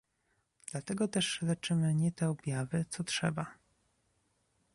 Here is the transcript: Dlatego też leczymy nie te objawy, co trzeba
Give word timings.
Dlatego 0.71 1.07
też 1.07 1.41
leczymy 1.41 1.95
nie 1.95 2.11
te 2.11 2.29
objawy, 2.29 2.85
co 2.89 3.03
trzeba 3.03 3.53